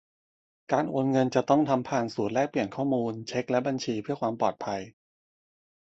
[0.71, 4.81] การโอนเงินจะต้องทำผ่านศูนย์แลกเปลี่ยนข้อมูลเช็กและบัญชีเพื่อความปลอดภัย